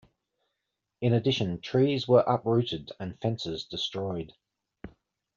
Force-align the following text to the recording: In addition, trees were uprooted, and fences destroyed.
In 1.01 1.13
addition, 1.13 1.61
trees 1.61 2.07
were 2.07 2.21
uprooted, 2.25 2.91
and 2.99 3.21
fences 3.21 3.65
destroyed. 3.65 4.33